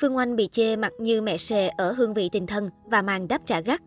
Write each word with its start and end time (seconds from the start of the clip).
Phương 0.00 0.16
Oanh 0.16 0.36
bị 0.36 0.48
chê 0.52 0.76
mặt 0.76 0.92
như 0.98 1.22
mẹ 1.22 1.36
sè 1.36 1.70
ở 1.76 1.92
hương 1.92 2.14
vị 2.14 2.28
tình 2.32 2.46
thân 2.46 2.70
và 2.84 3.02
màn 3.02 3.28
đáp 3.28 3.40
trả 3.46 3.60
gắt. 3.60 3.82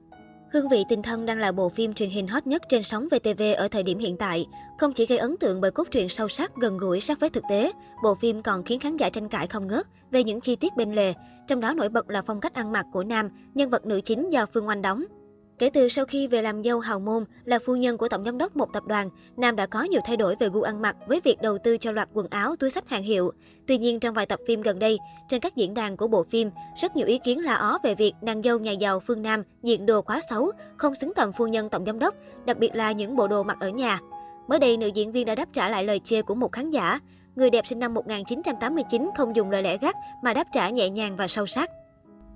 Hương 0.53 0.69
vị 0.69 0.83
tình 0.89 1.01
thân 1.01 1.25
đang 1.25 1.39
là 1.39 1.51
bộ 1.51 1.69
phim 1.69 1.93
truyền 1.93 2.09
hình 2.09 2.27
hot 2.27 2.47
nhất 2.47 2.61
trên 2.69 2.83
sóng 2.83 3.07
VTV 3.11 3.43
ở 3.57 3.67
thời 3.67 3.83
điểm 3.83 3.99
hiện 3.99 4.17
tại. 4.17 4.45
Không 4.79 4.93
chỉ 4.93 5.05
gây 5.05 5.17
ấn 5.17 5.37
tượng 5.37 5.61
bởi 5.61 5.71
cốt 5.71 5.87
truyện 5.91 6.09
sâu 6.09 6.27
sắc, 6.27 6.55
gần 6.55 6.77
gũi 6.77 7.01
sát 7.01 7.19
với 7.19 7.29
thực 7.29 7.43
tế, 7.49 7.71
bộ 8.03 8.15
phim 8.15 8.43
còn 8.43 8.63
khiến 8.63 8.79
khán 8.79 8.97
giả 8.97 9.09
tranh 9.09 9.29
cãi 9.29 9.47
không 9.47 9.67
ngớt 9.67 9.87
về 10.11 10.23
những 10.23 10.41
chi 10.41 10.55
tiết 10.55 10.75
bên 10.77 10.95
lề, 10.95 11.13
trong 11.47 11.59
đó 11.59 11.73
nổi 11.73 11.89
bật 11.89 12.09
là 12.09 12.21
phong 12.21 12.39
cách 12.39 12.53
ăn 12.53 12.71
mặc 12.71 12.85
của 12.93 13.03
nam, 13.03 13.29
nhân 13.53 13.69
vật 13.69 13.85
nữ 13.85 14.01
chính 14.05 14.29
do 14.29 14.45
Phương 14.53 14.67
Oanh 14.67 14.81
đóng. 14.81 15.03
Kể 15.61 15.69
từ 15.69 15.89
sau 15.89 16.05
khi 16.05 16.27
về 16.27 16.41
làm 16.41 16.63
dâu 16.63 16.79
hào 16.79 16.99
môn, 16.99 17.25
là 17.45 17.59
phu 17.65 17.75
nhân 17.75 17.97
của 17.97 18.07
tổng 18.07 18.25
giám 18.25 18.37
đốc 18.37 18.55
một 18.55 18.73
tập 18.73 18.83
đoàn, 18.87 19.09
Nam 19.37 19.55
đã 19.55 19.65
có 19.65 19.83
nhiều 19.83 20.01
thay 20.05 20.17
đổi 20.17 20.35
về 20.39 20.49
gu 20.49 20.61
ăn 20.61 20.81
mặc 20.81 20.95
với 21.07 21.21
việc 21.23 21.41
đầu 21.41 21.57
tư 21.57 21.77
cho 21.77 21.91
loạt 21.91 22.09
quần 22.13 22.27
áo, 22.29 22.55
túi 22.55 22.69
sách 22.69 22.89
hàng 22.89 23.03
hiệu. 23.03 23.31
Tuy 23.67 23.77
nhiên, 23.77 23.99
trong 23.99 24.13
vài 24.13 24.25
tập 24.25 24.39
phim 24.47 24.61
gần 24.61 24.79
đây, 24.79 24.99
trên 25.29 25.41
các 25.41 25.55
diễn 25.55 25.73
đàn 25.73 25.97
của 25.97 26.07
bộ 26.07 26.23
phim, 26.23 26.49
rất 26.81 26.95
nhiều 26.95 27.07
ý 27.07 27.19
kiến 27.23 27.43
la 27.43 27.55
ó 27.55 27.77
về 27.83 27.95
việc 27.95 28.13
nàng 28.21 28.41
dâu 28.43 28.59
nhà 28.59 28.71
giàu 28.71 28.99
Phương 28.99 29.21
Nam 29.21 29.43
diện 29.63 29.85
đồ 29.85 30.01
quá 30.01 30.19
xấu, 30.29 30.51
không 30.77 30.95
xứng 30.95 31.13
tầm 31.15 31.33
phu 31.33 31.47
nhân 31.47 31.69
tổng 31.69 31.85
giám 31.85 31.99
đốc, 31.99 32.15
đặc 32.45 32.57
biệt 32.57 32.75
là 32.75 32.91
những 32.91 33.15
bộ 33.15 33.27
đồ 33.27 33.43
mặc 33.43 33.57
ở 33.59 33.69
nhà. 33.69 33.99
Mới 34.47 34.59
đây, 34.59 34.77
nữ 34.77 34.87
diễn 34.87 35.11
viên 35.11 35.25
đã 35.25 35.35
đáp 35.35 35.49
trả 35.53 35.69
lại 35.69 35.83
lời 35.83 36.01
chê 36.05 36.21
của 36.21 36.35
một 36.35 36.51
khán 36.51 36.71
giả. 36.71 36.99
Người 37.35 37.49
đẹp 37.49 37.67
sinh 37.67 37.79
năm 37.79 37.93
1989 37.93 39.09
không 39.17 39.35
dùng 39.35 39.51
lời 39.51 39.63
lẽ 39.63 39.77
gắt 39.81 39.95
mà 40.23 40.33
đáp 40.33 40.47
trả 40.53 40.69
nhẹ 40.69 40.89
nhàng 40.89 41.17
và 41.17 41.27
sâu 41.27 41.45
sắc. 41.45 41.69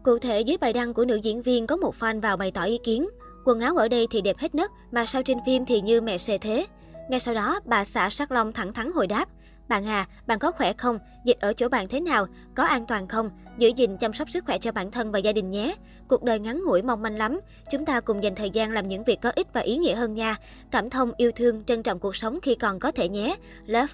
Cụ 0.06 0.20
thể, 0.20 0.42
dưới 0.42 0.58
bài 0.58 0.74
đăng 0.74 0.94
của 0.94 1.06
nữ 1.06 1.16
diễn 1.16 1.42
viên 1.42 1.68
có 1.68 1.76
một 1.76 1.96
fan 2.00 2.22
vào 2.22 2.38
bày 2.38 2.52
tỏ 2.52 2.64
ý 2.64 2.80
kiến. 2.84 3.08
Quần 3.46 3.60
áo 3.60 3.76
ở 3.76 3.88
đây 3.88 4.08
thì 4.12 4.22
đẹp 4.22 4.38
hết 4.38 4.56
nấc, 4.56 4.72
mà 4.92 5.06
sao 5.06 5.24
trên 5.24 5.38
phim 5.46 5.66
thì 5.66 5.82
như 5.82 6.02
mẹ 6.02 6.18
xề 6.18 6.38
thế. 6.38 6.66
Ngay 7.10 7.20
sau 7.20 7.34
đó, 7.34 7.60
bà 7.66 7.84
xã 7.84 8.10
Sắc 8.10 8.32
Long 8.32 8.54
thẳng 8.54 8.74
thắn 8.74 8.92
hồi 8.92 9.08
đáp. 9.08 9.30
Bạn 9.68 9.86
à, 9.86 10.08
bạn 10.28 10.40
có 10.40 10.52
khỏe 10.52 10.74
không? 10.74 11.00
Dịch 11.26 11.38
ở 11.40 11.54
chỗ 11.54 11.70
bạn 11.70 11.88
thế 11.88 12.00
nào? 12.00 12.28
Có 12.56 12.64
an 12.64 12.86
toàn 12.86 13.08
không? 13.08 13.30
Giữ 13.58 13.72
gìn 13.76 13.98
chăm 13.98 14.14
sóc 14.14 14.30
sức 14.30 14.46
khỏe 14.46 14.58
cho 14.58 14.72
bản 14.72 14.92
thân 14.92 15.12
và 15.12 15.20
gia 15.20 15.32
đình 15.32 15.52
nhé. 15.52 15.76
Cuộc 16.08 16.24
đời 16.24 16.40
ngắn 16.40 16.64
ngủi 16.66 16.82
mong 16.82 17.02
manh 17.02 17.18
lắm. 17.18 17.40
Chúng 17.72 17.86
ta 17.86 18.00
cùng 18.00 18.24
dành 18.24 18.36
thời 18.36 18.50
gian 18.50 18.72
làm 18.72 18.88
những 18.88 19.04
việc 19.04 19.22
có 19.22 19.32
ích 19.36 19.48
và 19.54 19.62
ý 19.62 19.78
nghĩa 19.78 19.96
hơn 19.96 20.14
nha. 20.14 20.36
Cảm 20.72 20.90
thông, 20.90 21.12
yêu 21.18 21.32
thương, 21.36 21.64
trân 21.64 21.84
trọng 21.84 22.00
cuộc 22.00 22.16
sống 22.16 22.40
khi 22.42 22.56
còn 22.56 22.80
có 22.80 22.92
thể 22.92 23.10
nhé. 23.10 23.36
Love. 23.66 23.94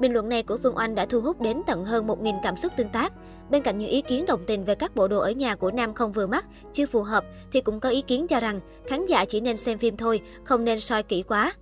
Bình 0.00 0.12
luận 0.12 0.28
này 0.28 0.42
của 0.42 0.58
Phương 0.62 0.76
Oanh 0.76 0.94
đã 0.94 1.06
thu 1.06 1.20
hút 1.20 1.40
đến 1.40 1.62
tận 1.66 1.84
hơn 1.84 2.06
1.000 2.06 2.40
cảm 2.42 2.56
xúc 2.56 2.72
tương 2.76 2.88
tác. 2.88 3.12
Bên 3.50 3.62
cạnh 3.62 3.78
những 3.78 3.90
ý 3.90 4.02
kiến 4.02 4.26
đồng 4.26 4.44
tình 4.46 4.64
về 4.64 4.74
các 4.74 4.94
bộ 4.94 5.08
đồ 5.08 5.18
ở 5.18 5.30
nhà 5.30 5.54
của 5.54 5.70
Nam 5.70 5.94
không 5.94 6.12
vừa 6.12 6.26
mắt, 6.26 6.44
chưa 6.72 6.86
phù 6.86 7.02
hợp, 7.02 7.24
thì 7.52 7.60
cũng 7.60 7.80
có 7.80 7.88
ý 7.88 8.02
kiến 8.02 8.26
cho 8.26 8.40
rằng 8.40 8.60
khán 8.86 9.06
giả 9.06 9.24
chỉ 9.24 9.40
nên 9.40 9.56
xem 9.56 9.78
phim 9.78 9.96
thôi, 9.96 10.20
không 10.44 10.64
nên 10.64 10.80
soi 10.80 11.02
kỹ 11.02 11.22
quá. 11.22 11.54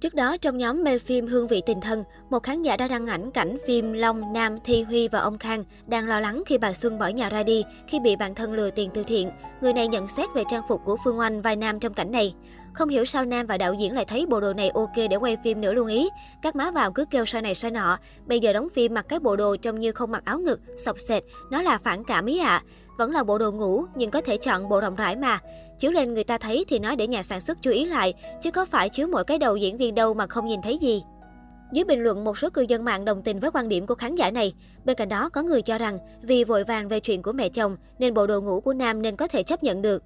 Trước 0.00 0.14
đó, 0.14 0.36
trong 0.36 0.58
nhóm 0.58 0.84
mê 0.84 0.98
phim 0.98 1.26
Hương 1.26 1.48
vị 1.48 1.62
tình 1.66 1.80
thân, 1.80 2.04
một 2.30 2.42
khán 2.42 2.62
giả 2.62 2.76
đã 2.76 2.88
đăng 2.88 3.06
ảnh 3.06 3.30
cảnh 3.30 3.56
phim 3.66 3.92
Long, 3.92 4.32
Nam, 4.32 4.58
Thi 4.64 4.82
Huy 4.82 5.08
và 5.08 5.18
ông 5.18 5.38
Khang 5.38 5.64
đang 5.86 6.08
lo 6.08 6.20
lắng 6.20 6.42
khi 6.46 6.58
bà 6.58 6.72
Xuân 6.72 6.98
bỏ 6.98 7.08
nhà 7.08 7.28
ra 7.28 7.42
đi 7.42 7.64
khi 7.88 8.00
bị 8.00 8.16
bạn 8.16 8.34
thân 8.34 8.52
lừa 8.52 8.70
tiền 8.70 8.90
từ 8.94 9.02
thiện. 9.02 9.30
Người 9.60 9.72
này 9.72 9.88
nhận 9.88 10.08
xét 10.08 10.28
về 10.34 10.44
trang 10.50 10.62
phục 10.68 10.80
của 10.84 10.96
Phương 11.04 11.18
Oanh 11.18 11.42
vai 11.42 11.56
Nam 11.56 11.80
trong 11.80 11.94
cảnh 11.94 12.12
này. 12.12 12.34
Không 12.72 12.88
hiểu 12.88 13.04
sao 13.04 13.24
Nam 13.24 13.46
và 13.46 13.58
đạo 13.58 13.74
diễn 13.74 13.94
lại 13.94 14.04
thấy 14.04 14.26
bộ 14.26 14.40
đồ 14.40 14.52
này 14.52 14.70
ok 14.70 14.96
để 15.10 15.16
quay 15.16 15.36
phim 15.44 15.60
nữa 15.60 15.72
luôn 15.72 15.86
ý. 15.86 16.08
Các 16.42 16.56
má 16.56 16.70
vào 16.70 16.92
cứ 16.92 17.04
kêu 17.10 17.24
sai 17.24 17.42
này 17.42 17.54
sai 17.54 17.70
nọ. 17.70 17.98
Bây 18.26 18.40
giờ 18.40 18.52
đóng 18.52 18.68
phim 18.74 18.94
mặc 18.94 19.06
cái 19.08 19.18
bộ 19.18 19.36
đồ 19.36 19.56
trông 19.56 19.80
như 19.80 19.92
không 19.92 20.10
mặc 20.10 20.24
áo 20.24 20.38
ngực, 20.38 20.60
sọc 20.76 21.00
sệt, 21.00 21.22
nó 21.50 21.62
là 21.62 21.78
phản 21.78 22.04
cảm 22.04 22.26
ý 22.26 22.38
ạ. 22.38 22.48
À. 22.48 22.62
Vẫn 22.98 23.10
là 23.10 23.24
bộ 23.24 23.38
đồ 23.38 23.52
ngủ, 23.52 23.84
nhưng 23.94 24.10
có 24.10 24.20
thể 24.20 24.36
chọn 24.36 24.68
bộ 24.68 24.80
rộng 24.80 24.96
rãi 24.96 25.16
mà. 25.16 25.38
Chiếu 25.78 25.90
lên 25.90 26.14
người 26.14 26.24
ta 26.24 26.38
thấy 26.38 26.64
thì 26.68 26.78
nói 26.78 26.96
để 26.96 27.06
nhà 27.06 27.22
sản 27.22 27.40
xuất 27.40 27.62
chú 27.62 27.70
ý 27.70 27.84
lại, 27.84 28.14
chứ 28.42 28.50
có 28.50 28.64
phải 28.64 28.88
chiếu 28.88 29.06
mỗi 29.06 29.24
cái 29.24 29.38
đầu 29.38 29.56
diễn 29.56 29.76
viên 29.76 29.94
đâu 29.94 30.14
mà 30.14 30.26
không 30.26 30.46
nhìn 30.46 30.62
thấy 30.62 30.78
gì. 30.78 31.02
Dưới 31.72 31.84
bình 31.84 32.02
luận, 32.02 32.24
một 32.24 32.38
số 32.38 32.50
cư 32.50 32.62
dân 32.68 32.84
mạng 32.84 33.04
đồng 33.04 33.22
tình 33.22 33.40
với 33.40 33.50
quan 33.50 33.68
điểm 33.68 33.86
của 33.86 33.94
khán 33.94 34.14
giả 34.14 34.30
này. 34.30 34.54
Bên 34.84 34.96
cạnh 34.96 35.08
đó, 35.08 35.28
có 35.28 35.42
người 35.42 35.62
cho 35.62 35.78
rằng 35.78 35.98
vì 36.22 36.44
vội 36.44 36.64
vàng 36.64 36.88
về 36.88 37.00
chuyện 37.00 37.22
của 37.22 37.32
mẹ 37.32 37.48
chồng 37.48 37.76
nên 37.98 38.14
bộ 38.14 38.26
đồ 38.26 38.40
ngủ 38.40 38.60
của 38.60 38.74
Nam 38.74 39.02
nên 39.02 39.16
có 39.16 39.28
thể 39.28 39.42
chấp 39.42 39.62
nhận 39.62 39.82
được. 39.82 40.02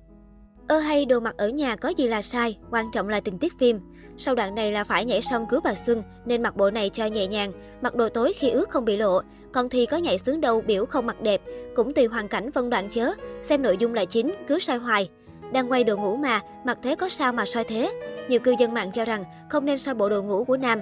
Ơ 0.68 0.78
hay 0.78 1.04
đồ 1.04 1.20
mặc 1.20 1.34
ở 1.36 1.48
nhà 1.48 1.76
có 1.76 1.88
gì 1.88 2.08
là 2.08 2.22
sai, 2.22 2.58
quan 2.70 2.90
trọng 2.92 3.08
là 3.08 3.20
tình 3.20 3.38
tiết 3.38 3.58
phim. 3.58 3.80
Sau 4.18 4.34
đoạn 4.34 4.54
này 4.54 4.72
là 4.72 4.84
phải 4.84 5.04
nhảy 5.04 5.22
xong 5.22 5.46
cứu 5.50 5.60
bà 5.64 5.74
Xuân 5.74 6.02
nên 6.24 6.42
mặc 6.42 6.56
bộ 6.56 6.70
này 6.70 6.90
cho 6.90 7.06
nhẹ 7.06 7.26
nhàng, 7.26 7.52
mặc 7.80 7.94
đồ 7.94 8.08
tối 8.08 8.32
khi 8.32 8.50
ướt 8.50 8.70
không 8.70 8.84
bị 8.84 8.96
lộ. 8.96 9.20
Còn 9.52 9.68
thì 9.68 9.86
có 9.86 9.96
nhảy 9.96 10.18
xuống 10.18 10.40
đâu 10.40 10.60
biểu 10.60 10.86
không 10.86 11.06
mặc 11.06 11.22
đẹp, 11.22 11.40
cũng 11.76 11.94
tùy 11.94 12.06
hoàn 12.06 12.28
cảnh 12.28 12.52
phân 12.52 12.70
đoạn 12.70 12.88
chớ, 12.90 13.12
xem 13.42 13.62
nội 13.62 13.76
dung 13.76 13.94
là 13.94 14.04
chính, 14.04 14.34
cứ 14.46 14.58
sai 14.58 14.76
hoài. 14.76 15.08
Đang 15.52 15.72
quay 15.72 15.84
đồ 15.84 15.96
ngủ 15.96 16.16
mà, 16.16 16.40
mặc 16.64 16.78
thế 16.82 16.94
có 16.94 17.08
sao 17.08 17.32
mà 17.32 17.44
soi 17.46 17.64
thế? 17.64 17.92
Nhiều 18.28 18.40
cư 18.40 18.54
dân 18.58 18.74
mạng 18.74 18.90
cho 18.94 19.04
rằng 19.04 19.24
không 19.50 19.64
nên 19.64 19.78
soi 19.78 19.94
bộ 19.94 20.08
đồ 20.08 20.22
ngủ 20.22 20.44
của 20.44 20.56
Nam. 20.56 20.80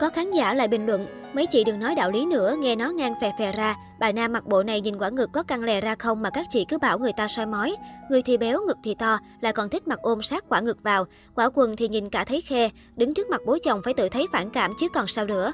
Có 0.00 0.10
khán 0.10 0.30
giả 0.30 0.54
lại 0.54 0.68
bình 0.68 0.86
luận, 0.86 1.06
mấy 1.36 1.46
chị 1.46 1.64
đừng 1.64 1.80
nói 1.80 1.94
đạo 1.94 2.10
lý 2.10 2.26
nữa, 2.26 2.56
nghe 2.58 2.76
nó 2.76 2.90
ngang 2.90 3.14
phè 3.20 3.32
phè 3.38 3.52
ra. 3.52 3.76
Bà 3.98 4.12
Nam 4.12 4.32
mặc 4.32 4.46
bộ 4.46 4.62
này 4.62 4.80
nhìn 4.80 4.98
quả 4.98 5.08
ngực 5.08 5.30
có 5.32 5.42
căng 5.42 5.62
lè 5.62 5.80
ra 5.80 5.94
không 5.94 6.22
mà 6.22 6.30
các 6.30 6.46
chị 6.50 6.64
cứ 6.68 6.78
bảo 6.78 6.98
người 6.98 7.12
ta 7.16 7.28
soi 7.28 7.46
mói. 7.46 7.76
Người 8.10 8.22
thì 8.22 8.36
béo, 8.36 8.60
ngực 8.66 8.76
thì 8.84 8.94
to, 8.94 9.18
lại 9.40 9.52
còn 9.52 9.68
thích 9.68 9.88
mặc 9.88 9.98
ôm 10.02 10.22
sát 10.22 10.44
quả 10.48 10.60
ngực 10.60 10.82
vào. 10.82 11.04
Quả 11.34 11.50
quần 11.54 11.76
thì 11.76 11.88
nhìn 11.88 12.10
cả 12.10 12.24
thấy 12.24 12.40
khe, 12.40 12.68
đứng 12.96 13.14
trước 13.14 13.30
mặt 13.30 13.40
bố 13.46 13.58
chồng 13.64 13.80
phải 13.84 13.94
tự 13.94 14.08
thấy 14.08 14.26
phản 14.32 14.50
cảm 14.50 14.72
chứ 14.80 14.88
còn 14.88 15.06
sao 15.06 15.24
nữa. 15.24 15.52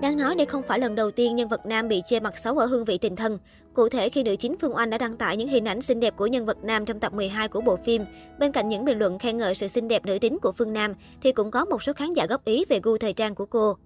Đáng 0.00 0.16
nói 0.16 0.34
đây 0.34 0.46
không 0.46 0.62
phải 0.68 0.78
lần 0.78 0.94
đầu 0.94 1.10
tiên 1.10 1.36
nhân 1.36 1.48
vật 1.48 1.66
nam 1.66 1.88
bị 1.88 2.02
chê 2.08 2.20
mặt 2.20 2.38
xấu 2.38 2.58
ở 2.58 2.66
hương 2.66 2.84
vị 2.84 2.98
tình 2.98 3.16
thân. 3.16 3.38
Cụ 3.74 3.88
thể 3.88 4.08
khi 4.08 4.22
nữ 4.22 4.36
chính 4.36 4.56
Phương 4.58 4.76
Oanh 4.76 4.90
đã 4.90 4.98
đăng 4.98 5.16
tải 5.16 5.36
những 5.36 5.48
hình 5.48 5.68
ảnh 5.68 5.82
xinh 5.82 6.00
đẹp 6.00 6.16
của 6.16 6.26
nhân 6.26 6.46
vật 6.46 6.64
nam 6.64 6.84
trong 6.84 7.00
tập 7.00 7.12
12 7.12 7.48
của 7.48 7.60
bộ 7.60 7.76
phim, 7.76 8.04
bên 8.38 8.52
cạnh 8.52 8.68
những 8.68 8.84
bình 8.84 8.98
luận 8.98 9.18
khen 9.18 9.36
ngợi 9.36 9.54
sự 9.54 9.68
xinh 9.68 9.88
đẹp 9.88 10.06
nữ 10.06 10.18
tính 10.18 10.38
của 10.42 10.52
Phương 10.52 10.72
Nam 10.72 10.94
thì 11.22 11.32
cũng 11.32 11.50
có 11.50 11.64
một 11.64 11.82
số 11.82 11.92
khán 11.92 12.14
giả 12.14 12.26
góp 12.26 12.44
ý 12.44 12.64
về 12.68 12.80
gu 12.82 12.98
thời 12.98 13.12
trang 13.12 13.34
của 13.34 13.46
cô. 13.46 13.76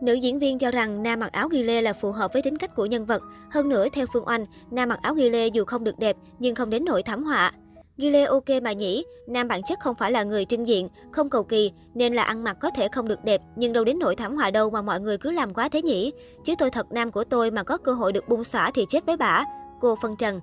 Nữ 0.00 0.14
diễn 0.14 0.38
viên 0.38 0.58
cho 0.58 0.70
rằng 0.70 1.02
nam 1.02 1.20
mặc 1.20 1.32
áo 1.32 1.48
ghi 1.48 1.62
lê 1.62 1.82
là 1.82 1.92
phù 1.92 2.12
hợp 2.12 2.32
với 2.32 2.42
tính 2.42 2.58
cách 2.58 2.74
của 2.76 2.86
nhân 2.86 3.06
vật. 3.06 3.22
Hơn 3.50 3.68
nữa, 3.68 3.86
theo 3.92 4.06
Phương 4.12 4.28
Oanh, 4.28 4.46
nam 4.70 4.88
mặc 4.88 4.98
áo 5.02 5.14
ghi 5.14 5.30
lê 5.30 5.46
dù 5.46 5.64
không 5.64 5.84
được 5.84 5.98
đẹp 5.98 6.16
nhưng 6.38 6.54
không 6.54 6.70
đến 6.70 6.84
nỗi 6.84 7.02
thảm 7.02 7.24
họa. 7.24 7.52
Ghi 7.96 8.10
lê 8.10 8.24
ok 8.24 8.48
mà 8.62 8.72
nhỉ, 8.72 9.04
nam 9.28 9.48
bản 9.48 9.60
chất 9.68 9.80
không 9.80 9.96
phải 9.98 10.12
là 10.12 10.22
người 10.22 10.44
trưng 10.44 10.68
diện, 10.68 10.88
không 11.12 11.30
cầu 11.30 11.44
kỳ, 11.44 11.72
nên 11.94 12.14
là 12.14 12.22
ăn 12.22 12.44
mặc 12.44 12.56
có 12.60 12.70
thể 12.76 12.88
không 12.92 13.08
được 13.08 13.24
đẹp, 13.24 13.40
nhưng 13.56 13.72
đâu 13.72 13.84
đến 13.84 13.98
nỗi 13.98 14.16
thảm 14.16 14.36
họa 14.36 14.50
đâu 14.50 14.70
mà 14.70 14.82
mọi 14.82 15.00
người 15.00 15.18
cứ 15.18 15.30
làm 15.30 15.54
quá 15.54 15.68
thế 15.68 15.82
nhỉ. 15.82 16.12
Chứ 16.44 16.54
tôi 16.58 16.70
thật 16.70 16.92
nam 16.92 17.10
của 17.10 17.24
tôi 17.24 17.50
mà 17.50 17.62
có 17.62 17.76
cơ 17.76 17.92
hội 17.92 18.12
được 18.12 18.28
bung 18.28 18.44
xõa 18.44 18.70
thì 18.74 18.84
chết 18.90 19.06
với 19.06 19.16
bả. 19.16 19.44
Cô 19.80 19.96
phân 20.02 20.16
trần. 20.16 20.40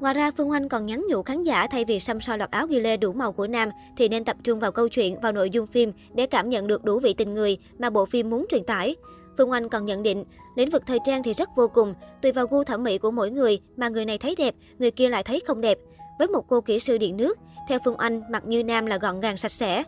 Ngoài 0.00 0.14
ra, 0.14 0.30
Phương 0.36 0.50
Oanh 0.50 0.68
còn 0.68 0.86
nhắn 0.86 1.04
nhủ 1.08 1.22
khán 1.22 1.44
giả 1.44 1.66
thay 1.70 1.84
vì 1.84 2.00
xăm 2.00 2.20
soi 2.20 2.38
loạt 2.38 2.50
áo 2.50 2.66
ghi 2.66 2.80
lê 2.80 2.96
đủ 2.96 3.12
màu 3.12 3.32
của 3.32 3.46
nam 3.46 3.70
thì 3.96 4.08
nên 4.08 4.24
tập 4.24 4.36
trung 4.42 4.60
vào 4.60 4.72
câu 4.72 4.88
chuyện, 4.88 5.20
vào 5.20 5.32
nội 5.32 5.50
dung 5.50 5.66
phim 5.66 5.92
để 6.14 6.26
cảm 6.26 6.48
nhận 6.48 6.66
được 6.66 6.84
đủ 6.84 6.98
vị 6.98 7.14
tình 7.14 7.30
người 7.30 7.58
mà 7.78 7.90
bộ 7.90 8.06
phim 8.06 8.30
muốn 8.30 8.46
truyền 8.50 8.64
tải. 8.64 8.96
Phương 9.38 9.50
Oanh 9.50 9.68
còn 9.68 9.86
nhận 9.86 10.02
định, 10.02 10.24
lĩnh 10.56 10.70
vực 10.70 10.82
thời 10.86 10.98
trang 11.04 11.22
thì 11.22 11.32
rất 11.32 11.48
vô 11.56 11.68
cùng, 11.68 11.94
tùy 12.22 12.32
vào 12.32 12.46
gu 12.46 12.64
thẩm 12.64 12.84
mỹ 12.84 12.98
của 12.98 13.10
mỗi 13.10 13.30
người 13.30 13.60
mà 13.76 13.88
người 13.88 14.04
này 14.04 14.18
thấy 14.18 14.34
đẹp, 14.38 14.54
người 14.78 14.90
kia 14.90 15.08
lại 15.08 15.22
thấy 15.22 15.40
không 15.46 15.60
đẹp. 15.60 15.78
Với 16.18 16.28
một 16.28 16.44
cô 16.48 16.60
kỹ 16.60 16.78
sư 16.78 16.98
điện 16.98 17.16
nước, 17.16 17.38
theo 17.68 17.78
Phương 17.84 17.96
Anh, 17.96 18.22
mặc 18.30 18.42
như 18.46 18.64
nam 18.64 18.86
là 18.86 18.98
gọn 18.98 19.20
gàng 19.20 19.36
sạch 19.36 19.52
sẽ. 19.52 19.84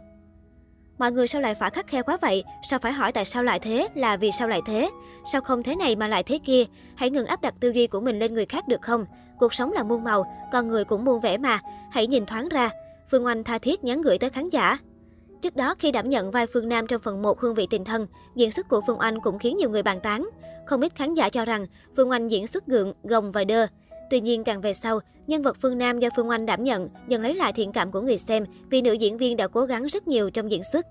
Mọi 0.98 1.12
người 1.12 1.28
sao 1.28 1.40
lại 1.40 1.54
phải 1.54 1.70
khắc 1.70 1.86
khe 1.86 2.02
quá 2.02 2.18
vậy? 2.20 2.44
Sao 2.70 2.78
phải 2.78 2.92
hỏi 2.92 3.12
tại 3.12 3.24
sao 3.24 3.42
lại 3.42 3.58
thế? 3.58 3.88
Là 3.94 4.16
vì 4.16 4.32
sao 4.32 4.48
lại 4.48 4.60
thế? 4.66 4.90
Sao 5.32 5.40
không 5.40 5.62
thế 5.62 5.76
này 5.76 5.96
mà 5.96 6.08
lại 6.08 6.22
thế 6.22 6.38
kia? 6.44 6.64
Hãy 6.94 7.10
ngừng 7.10 7.26
áp 7.26 7.40
đặt 7.42 7.54
tư 7.60 7.70
duy 7.70 7.86
của 7.86 8.00
mình 8.00 8.18
lên 8.18 8.34
người 8.34 8.46
khác 8.46 8.68
được 8.68 8.82
không? 8.82 9.06
Cuộc 9.38 9.54
sống 9.54 9.72
là 9.72 9.82
muôn 9.82 10.04
màu, 10.04 10.48
con 10.52 10.68
người 10.68 10.84
cũng 10.84 11.04
muôn 11.04 11.20
vẻ 11.20 11.38
mà. 11.38 11.60
Hãy 11.90 12.06
nhìn 12.06 12.26
thoáng 12.26 12.48
ra. 12.48 12.70
Phương 13.10 13.24
Anh 13.24 13.44
tha 13.44 13.58
thiết 13.58 13.84
nhắn 13.84 14.02
gửi 14.02 14.18
tới 14.18 14.30
khán 14.30 14.50
giả. 14.50 14.78
Trước 15.42 15.56
đó, 15.56 15.74
khi 15.78 15.92
đảm 15.92 16.10
nhận 16.10 16.30
vai 16.30 16.46
Phương 16.46 16.68
Nam 16.68 16.86
trong 16.86 17.00
phần 17.00 17.22
1 17.22 17.40
Hương 17.40 17.54
vị 17.54 17.66
tình 17.70 17.84
thân, 17.84 18.06
diễn 18.34 18.50
xuất 18.50 18.68
của 18.68 18.80
Phương 18.86 18.98
Anh 18.98 19.20
cũng 19.20 19.38
khiến 19.38 19.56
nhiều 19.56 19.70
người 19.70 19.82
bàn 19.82 20.00
tán. 20.00 20.28
Không 20.66 20.80
ít 20.80 20.94
khán 20.94 21.14
giả 21.14 21.28
cho 21.28 21.44
rằng 21.44 21.66
Phương 21.96 22.10
Anh 22.10 22.28
diễn 22.28 22.46
xuất 22.46 22.66
gượng, 22.66 22.92
gồng 23.02 23.32
và 23.32 23.44
đơ. 23.44 23.66
Tuy 24.10 24.20
nhiên, 24.20 24.44
càng 24.44 24.60
về 24.60 24.74
sau, 24.74 25.00
nhân 25.26 25.42
vật 25.42 25.56
Phương 25.62 25.78
Nam 25.78 25.98
do 25.98 26.08
Phương 26.16 26.28
Anh 26.28 26.46
đảm 26.46 26.64
nhận 26.64 26.88
dần 27.08 27.22
lấy 27.22 27.34
lại 27.34 27.52
thiện 27.52 27.72
cảm 27.72 27.90
của 27.90 28.00
người 28.00 28.18
xem 28.18 28.44
vì 28.70 28.82
nữ 28.82 28.92
diễn 28.92 29.18
viên 29.18 29.36
đã 29.36 29.48
cố 29.48 29.64
gắng 29.64 29.86
rất 29.86 30.08
nhiều 30.08 30.30
trong 30.30 30.50
diễn 30.50 30.62
xuất. 30.72 30.86